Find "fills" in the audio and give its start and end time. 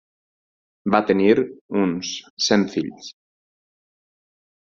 2.77-3.11